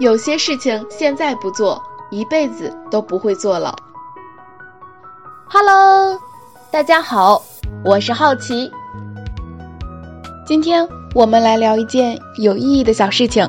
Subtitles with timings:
[0.00, 3.76] 有些事情现在不做，一辈子都不会做了。
[5.46, 6.18] Hello，
[6.72, 7.40] 大家好，
[7.84, 8.72] 我是好奇。
[10.44, 13.48] 今天我们来聊一件有意义的小事情，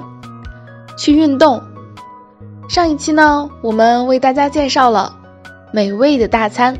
[0.96, 1.60] 去运动。
[2.70, 5.18] 上一期呢，我们为大家介绍了
[5.74, 6.78] 美味的大餐，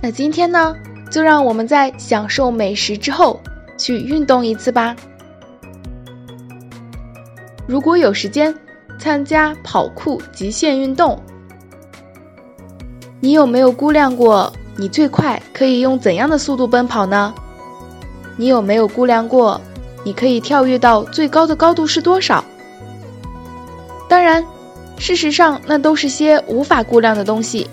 [0.00, 0.76] 那今天呢，
[1.10, 3.40] 就让我们在享受美食之后，
[3.76, 4.94] 去运动一次吧。
[7.66, 8.56] 如果有时间。
[9.02, 11.20] 参加跑酷极限运动，
[13.18, 17.34] 你有没有估量过你最快可以用怎样的速度奔跑呢？
[18.36, 19.60] 你有没有估量过
[20.04, 22.44] 你可以跳跃到最高的高度是多少？
[24.08, 24.46] 当然，
[24.98, 27.68] 事实上那都是些无法估量的东西。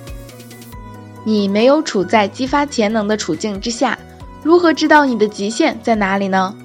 [1.24, 3.96] 你没有处在激发潜能的处境之下，
[4.42, 6.56] 如何知道你的极限在哪里呢？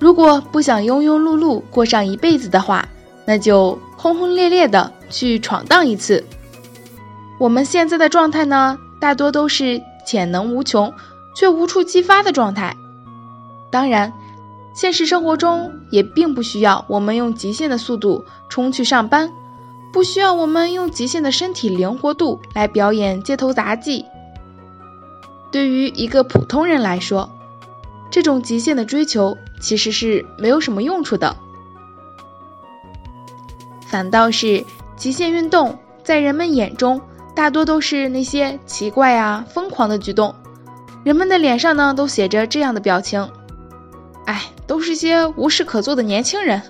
[0.00, 2.88] 如果不想庸庸碌碌过上一辈子的话，
[3.24, 6.24] 那就轰轰烈烈的去闯荡一次。
[7.38, 10.92] 我们现在的状态呢，大多都是潜能无穷
[11.34, 12.76] 却无处激发的状态。
[13.70, 14.12] 当然，
[14.74, 19.32] 现实生活中也并不需要我们用极限的速度冲去上班，
[19.92, 24.04] 不需要我们用极限的身体灵活度来表演街头杂技。
[25.50, 27.30] 对于一个普通人来说，
[28.10, 31.36] 这种极限的追求其实是没有什么用处的。
[33.92, 34.64] 反倒是
[34.96, 36.98] 极限运动，在人们眼中
[37.36, 40.34] 大多都是那些奇怪啊、疯狂的举动，
[41.04, 43.30] 人们的脸上呢都写着这样的表情：
[44.24, 46.62] 哎，都是些无事可做的年轻人，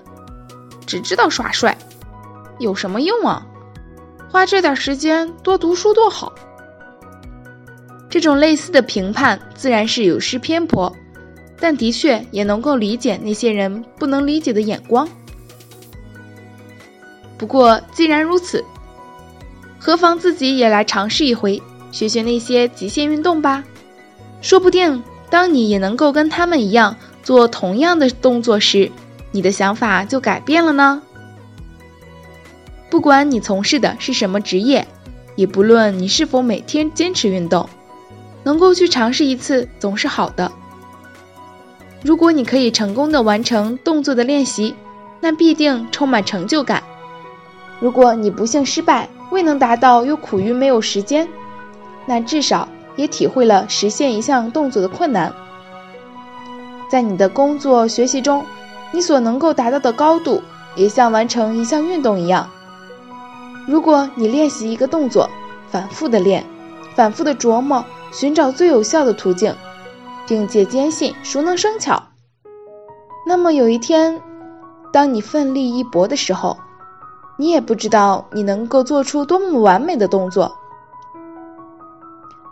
[0.85, 1.77] 只知道耍帅，
[2.59, 3.47] 有什么用啊？
[4.29, 6.33] 花这点时间多读书多好。
[8.09, 10.93] 这种类似的评判自然是有失偏颇，
[11.57, 15.07] 但的确也能够理解那些人不能理解的眼光。
[17.43, 18.63] 不过，既然如此，
[19.77, 23.61] 何妨自己也来尝试一回，学学那些极限运动吧。
[24.41, 28.89] 说不定，当你也能够跟他们一样做同样的动作时，
[29.33, 31.01] 你的想法就改变了呢。
[32.89, 34.87] 不管你从事的是什么职业，
[35.35, 37.67] 也不论你是否每天坚持运动，
[38.43, 40.49] 能够去尝试一次总是好的。
[42.03, 44.73] 如果你可以成功的完成动作的练习，
[45.19, 46.81] 那必定充满成就感。
[47.83, 51.27] 如果你不幸失败，未能达到，又苦于没有时间，
[52.05, 55.33] 那至少也体会了实现一项动作的困难。
[56.89, 58.41] 在你的工作学习中，
[58.93, 60.41] 你所能够达到的高度，
[60.77, 62.49] 也像完成一项运动一样。
[63.67, 65.29] 如果你练习一个动作，
[65.69, 66.41] 反复的练，
[66.95, 67.83] 反复的琢磨，
[68.13, 69.53] 寻找最有效的途径，
[70.25, 72.01] 并且坚信熟能生巧，
[73.27, 74.21] 那么有一天，
[74.93, 76.57] 当你奋力一搏的时候，
[77.37, 80.55] 你也不知道你能够做出多么完美的动作。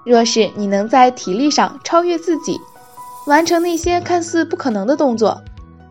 [0.03, 2.59] 若是你能在体力上超越自己，
[3.27, 5.39] 完成那些看似不可能的动作，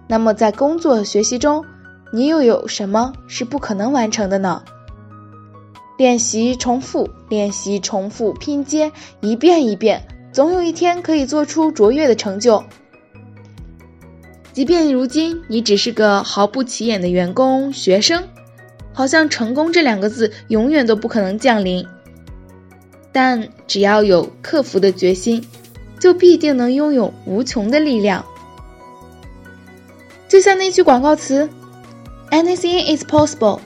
[0.09, 1.65] 那么在工作学习中，
[2.13, 4.63] 你又有什么是不可能完成的呢？
[5.97, 8.91] 练习重复，练习重复拼接，
[9.21, 10.03] 一遍一遍，
[10.33, 12.65] 总有一天可以做出卓越的成就。
[14.53, 18.25] 即便如今你只是个毫不起眼的员工、学生。
[18.93, 21.87] 好像成功这两个字永远都不可能降临，
[23.13, 25.47] 但只要有克服的决心，
[25.99, 28.25] 就必定能拥有无穷的力量。
[30.29, 31.49] 就像那句广告词
[32.31, 33.61] ：“Anything is possible。”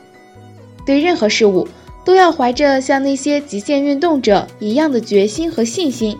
[0.86, 1.66] 对任何事物
[2.04, 6.18] 都要怀着像那些极限运动者一样的决心和信心，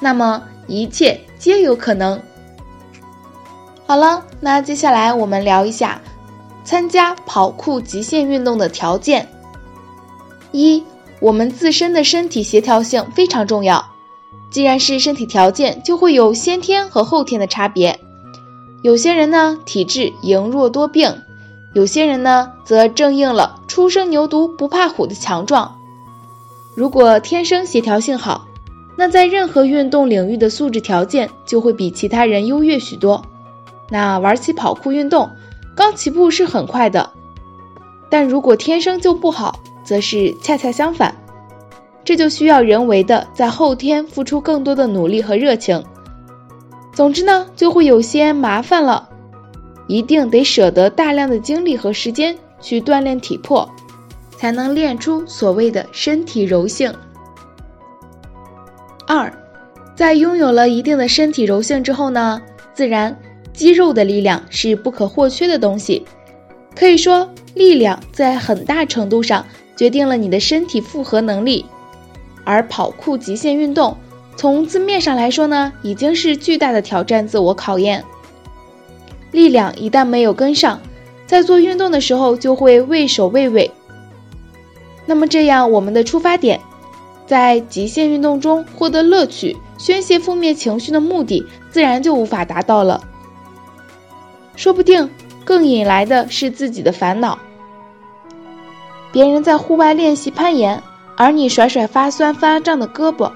[0.00, 2.20] 那么一切皆有可能。
[3.86, 6.00] 好了，那接下来我们聊一下。
[6.64, 9.28] 参加跑酷极限运动的条件：
[10.50, 10.82] 一、
[11.20, 13.84] 我们自身的身体协调性非常重要。
[14.50, 17.98] 既然是身体条件，就会有先天和后天的差别。
[18.82, 21.22] 有些人呢体质羸弱多病，
[21.74, 25.76] 有些人呢则正应了“初生牛犊不怕虎”的强壮。
[26.74, 28.46] 如果天生协调性好，
[28.96, 33.24] 那在任何运动领域的素质条件就会比其他人优越许多。
[33.90, 35.28] 那玩起跑酷运动。
[35.76, 37.10] 刚起步是很快的，
[38.08, 41.14] 但如果天生就不好，则是恰恰相反。
[42.04, 45.82] 这就需要人为的在后天付出更多的努力和热情。
[46.92, 49.08] 总之呢，就会有些麻烦了，
[49.86, 53.68] 一定得舍得大量的精力和时间去锻炼体魄，
[54.36, 56.94] 才能练出所谓的身体柔性。
[59.06, 59.32] 二，
[59.96, 62.40] 在拥有了一定的身体柔性之后呢，
[62.74, 63.18] 自然。
[63.54, 66.04] 肌肉的力量是不可或缺的东西，
[66.74, 69.46] 可以说力量在很大程度上
[69.76, 71.64] 决定了你的身体负荷能力，
[72.44, 73.96] 而跑酷极限运动
[74.36, 78.04] 从字面上来说呢，已经是巨大的挑战自我考验。
[79.30, 80.80] 力量一旦没有跟上，
[81.26, 83.70] 在做运动的时候就会畏首畏尾。
[85.06, 86.60] 那么这样，我们的出发点，
[87.26, 93.02] 在极限运动中获得乐趣、宣泄负面情绪的目的，自然就无法达到了。
[94.56, 95.10] 说不定
[95.44, 97.38] 更引来的是自己的烦恼。
[99.12, 100.82] 别人在户外练习攀岩，
[101.16, 103.30] 而你甩甩发酸发胀的胳膊，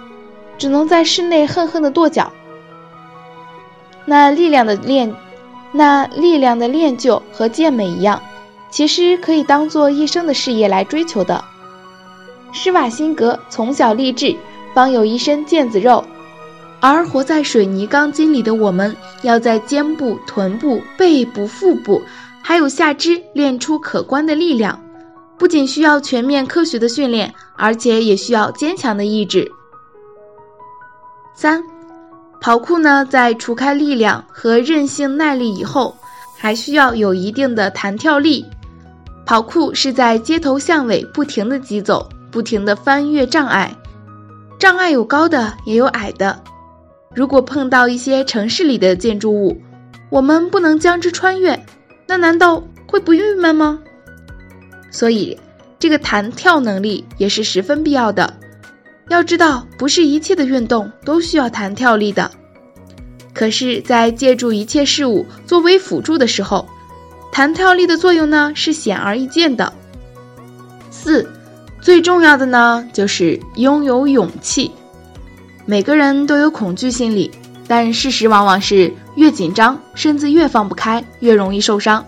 [0.59, 2.33] 只能在室内恨恨的跺脚。
[4.05, 5.15] 那力量的练，
[5.71, 8.23] 那力量的练就和健美一样，
[8.71, 11.45] 其实可以当做一生的事业来追求的。
[12.53, 14.35] 施瓦辛格从小立志，
[14.75, 16.05] 方有一身腱子肉。
[16.81, 22.03] 而活在水泥钢筋里的我们，要在肩部、臀部、背部、腹部，
[22.43, 24.81] 还有下肢练出可观的力量。
[25.37, 29.51] 不仅需要全面科学的训练，而且也需要坚强的意志。
[31.35, 31.63] 三，
[32.41, 35.97] 跑酷呢，在除开力量和韧性耐力以后，
[36.37, 38.45] 还需要有一定的弹跳力。
[39.27, 43.77] 跑酷是在街头巷尾不停的疾走，不停的翻越障碍，
[44.59, 46.41] 障碍有高的，也有矮的。
[47.15, 49.61] 如果碰到一些城市里的建筑物，
[50.11, 51.65] 我们不能将之穿越，
[52.07, 53.81] 那难道会不郁闷吗？
[54.91, 55.39] 所以，
[55.79, 58.35] 这个弹跳能力也是十分必要的。
[59.09, 62.31] 要知道，不是一切的运动都需要弹跳力的。
[63.33, 66.69] 可是，在借助一切事物作为辅助的时候，
[67.33, 69.73] 弹跳力的作用呢是显而易见的。
[70.91, 71.27] 四，
[71.81, 74.71] 最重要的呢就是拥有勇气。
[75.71, 77.31] 每个人都有恐惧心理，
[77.67, 82.07] 但事实往往是越紧张，身子越放不开，越容易受伤。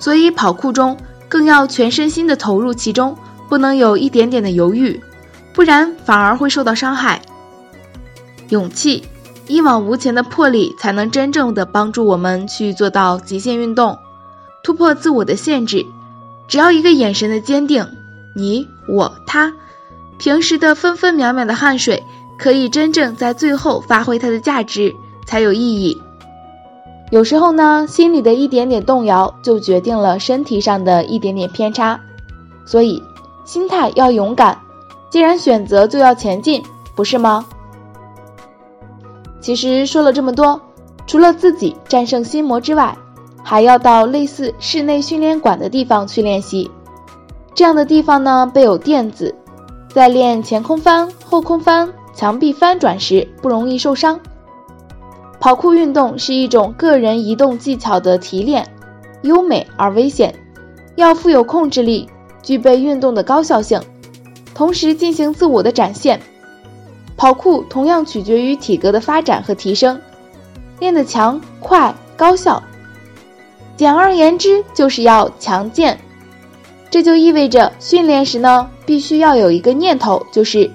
[0.00, 0.96] 所以跑酷中
[1.28, 3.16] 更要全身心的投入其中，
[3.48, 5.00] 不能有一点点的犹豫，
[5.54, 7.22] 不然反而会受到伤害。
[8.48, 9.04] 勇气、
[9.46, 13.96] 一往无前的魄力，才能真正的帮助我们去做到极限运动，
[14.64, 15.86] 突破自我的限制。
[16.48, 17.86] 只要一个眼神的坚定，
[18.34, 19.52] 你、我、他，
[20.18, 22.02] 平时的分分秒秒的汗水。
[22.42, 24.92] 可以真正在最后发挥它的价值，
[25.24, 25.96] 才有意义。
[27.12, 32.00] 有时候呢，心里的一点点动摇，就决定了身体上的一点点偏差。
[32.66, 33.00] 所以，
[33.44, 34.58] 心态要勇敢。
[35.08, 36.60] 既然选择，就要前进，
[36.96, 37.44] 不是吗？
[39.40, 40.60] 其实说了这么多，
[41.06, 42.96] 除了自己战胜心魔之外，
[43.44, 46.68] 还要到类似室内训练馆的地方去练习。
[47.54, 49.32] 这样的地方呢，备有垫子，
[49.90, 51.88] 在练前空翻、后空翻。
[52.14, 54.20] 墙壁翻转时不容易受伤。
[55.40, 58.66] 跑酷运动是一种个人移动技巧的提炼，
[59.22, 60.34] 优美而危险，
[60.94, 62.08] 要富有控制力，
[62.42, 63.80] 具备运动的高效性，
[64.54, 66.20] 同时进行自我的展现。
[67.16, 70.00] 跑酷同样取决于体格的发展和提升，
[70.78, 72.62] 练得强、快、高效。
[73.76, 75.98] 简而言之，就是要强健。
[76.88, 80.70] 这就意味着训练时呢，必须要有一个念头，就是。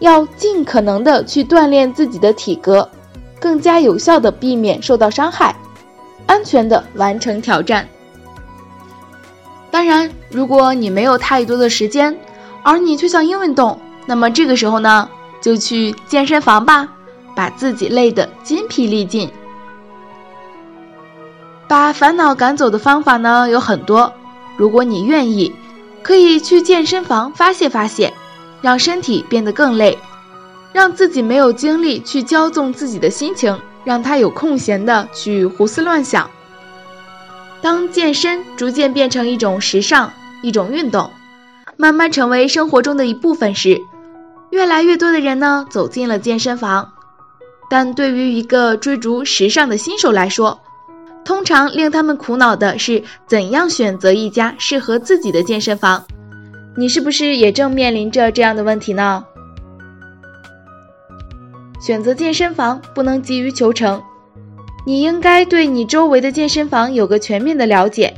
[0.00, 2.90] 要尽可能的去锻炼自己的体格，
[3.38, 5.54] 更加有效的避免受到伤害，
[6.26, 7.88] 安全的完成挑战。
[9.70, 12.18] 当然，如果你没有太多的时间，
[12.62, 15.08] 而你却想运动，那么这个时候呢，
[15.40, 16.88] 就去健身房吧，
[17.36, 19.30] 把自己累得筋疲力尽。
[21.68, 24.12] 把烦恼赶走的方法呢有很多，
[24.56, 25.54] 如果你愿意，
[26.02, 28.12] 可以去健身房发泄发泄。
[28.60, 29.98] 让身体变得更累，
[30.72, 36.30] 让自己没有精力去骄纵自己的心情，让他有空闲的去胡思乱想。
[37.62, 40.12] 当健身逐渐变成一种时尚、
[40.42, 41.10] 一种运动，
[41.76, 43.80] 慢慢成为生活中的一部分时，
[44.50, 46.92] 越来越多的人呢走进了健身房。
[47.68, 50.60] 但对于一个追逐时尚的新手来说，
[51.24, 56.02] 通常令他们苦恼的是怎样选择一家适合自己的健身房。
[56.76, 59.24] 你是不是也正面临着这样的问题呢？
[61.80, 64.02] 选择健身房不能急于求成，
[64.86, 68.14] 你应该对你周围的健身房有个全面的了解。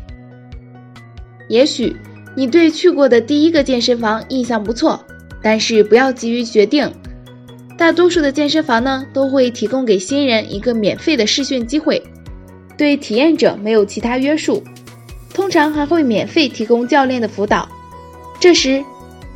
[1.49, 1.97] 也许
[2.37, 5.02] 你对去过的第一个健身房印象不错，
[5.42, 6.92] 但是不要急于决定。
[7.78, 12.02] 大多数的健身房呢都会提供给新人一个免费的试训机会，
[12.76, 14.62] 对体验者没有其他约束，
[15.35, 17.68] 通常还会免费提供教练的辅导。
[18.42, 18.84] 这时，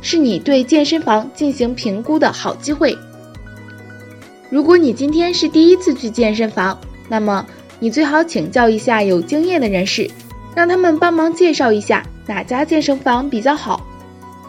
[0.01, 2.93] 是你对健身房进行评估的好机会。
[4.49, 7.45] 如果你今天是第一次去健身房，那么
[7.79, 10.11] 你最好请教一下有经验的人士，
[10.53, 13.87] 让他们帮忙介绍一下哪家健身房比较好。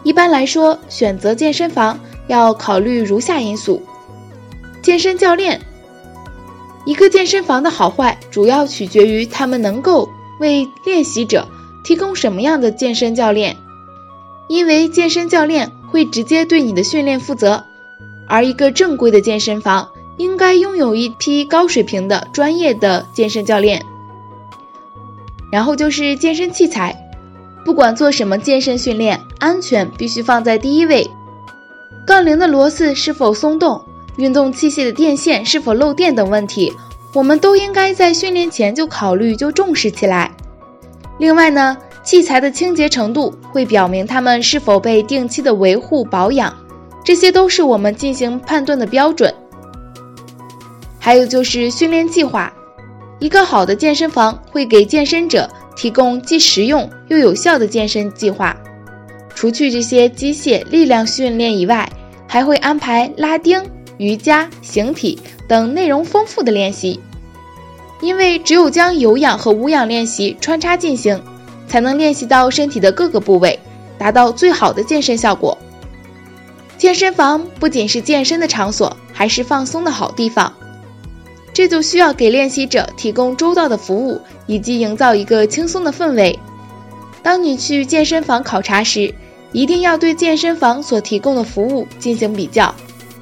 [0.03, 1.97] 一般来说，选择健身房
[2.27, 3.81] 要考虑如下因素：
[4.81, 5.61] 健身教练。
[6.83, 10.09] 一个健身房的好坏，主要取决于他们能够
[10.41, 11.47] 为练习者
[11.85, 13.55] 提供什么样的健身教练。
[14.49, 17.63] 因为健身教练会直接对你的训练负责，
[18.27, 23.85] 而一个正规的健身房应该拥有一批高水平的专业的健身教练。
[25.51, 27.05] 然后就是健身器材。
[27.63, 31.09] 不管做什么健身训练，安全必须放在第一位。
[32.07, 33.85] 杠铃的螺丝是否松动，
[34.17, 36.73] 运动器械的电线是否漏电等问题，
[37.13, 40.31] 我们都应该在训练前就考虑，就重视起来。
[41.19, 41.77] 另外呢，
[42.09, 46.51] 器材的清洁程度会表明它们是否被定期的维护保养，
[47.05, 49.31] 这些都是我们进行判断的标准。
[50.97, 52.51] 还有就是训练计划，
[53.19, 55.47] 一个好的健身房会给健身者。
[55.75, 58.57] 提供既实用又有效的健身计划，
[59.35, 61.87] 除去这些机械力量训练以外，
[62.27, 63.63] 还会安排拉丁、
[63.97, 66.99] 瑜伽、形体等内容丰富的练习。
[68.01, 71.21] 因为只有将有氧和无氧练习穿插进行，
[71.69, 73.57] 才能练习到身体的各个部位，
[73.97, 75.57] 达到最好的健身效果。
[76.77, 80.51] 健身房不仅是健身的场所，还是放松的好地方。
[81.53, 86.39] 这就需要给练习者提供周到的服务，以及营造一个轻松的氛围。
[87.21, 89.13] 当你去健身房考察时，
[89.51, 92.73] 一定要对健身房所提供的服务进行比较，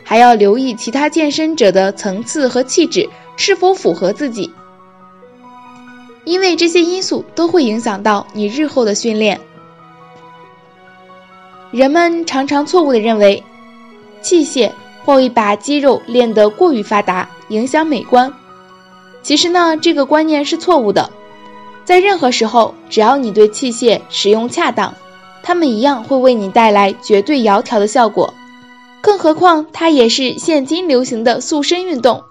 [0.03, 4.51] 还要留意其他健身者的层次和气质是否符合自己，
[6.27, 9.39] 因为这些因素都会影响到你日后的训练。
[11.71, 13.41] 人们常常错误地认为，
[14.21, 14.69] 器械
[15.05, 17.29] 会把肌肉练得过于发达。
[17.47, 18.33] 影响美观，
[19.23, 21.09] 其实呢，这个观念是错误的。
[21.85, 24.93] 在任何时候，只要你对器械使用恰当，
[25.41, 28.33] 它们一样会为你带来绝对窈窕的效果。
[28.99, 32.21] 更何况，它也是现今流行的塑身运动、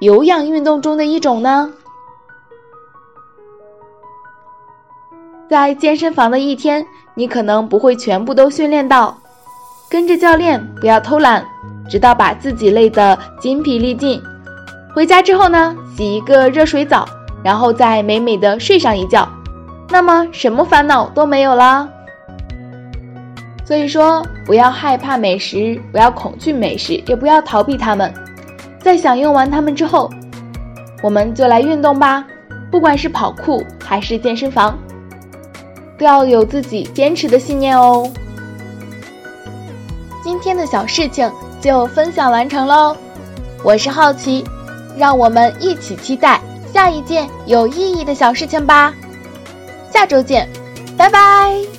[0.00, 1.72] 有氧运动中的一种呢。
[5.48, 6.84] 在健身房的一天，
[7.14, 9.16] 你可能不会全部都训练到，
[9.90, 11.44] 跟着教练，不要偷懒，
[11.88, 14.20] 直到把自己累得筋疲力尽。
[14.94, 17.06] 回家之后呢，洗一个热水澡，
[17.42, 19.28] 然后再美美的睡上一觉，
[19.90, 21.88] 那么什么烦恼都没有啦。
[23.66, 28.12] 所以说，不要害怕美食，不要恐惧美食，也不要逃避它们。
[28.78, 30.10] 在享用完它们之后，
[31.02, 32.24] 我们就来运动吧。
[32.70, 34.76] 不管是跑酷还是健身房，
[35.98, 38.10] 都要有自己坚持的信念哦。
[40.22, 42.96] 今天的小事情就分享完成喽，
[43.62, 44.44] 我是好奇。
[44.96, 46.40] 让我们一起期待
[46.72, 48.94] 下一件有意义的小事情吧。
[49.90, 50.48] 下周见，
[50.96, 51.73] 拜拜。